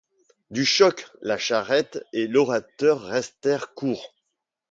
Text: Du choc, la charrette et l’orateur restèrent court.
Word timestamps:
Du 0.49 0.65
choc, 0.65 1.05
la 1.21 1.37
charrette 1.37 2.03
et 2.11 2.25
l’orateur 2.25 3.03
restèrent 3.03 3.75
court. 3.75 4.15